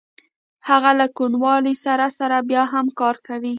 [0.69, 3.49] هغه له کوڼوالي سره سره بیا هم کار کوي